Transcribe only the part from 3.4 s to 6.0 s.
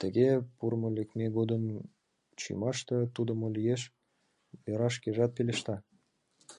мо лиеш,— Вера шкежат пелешта.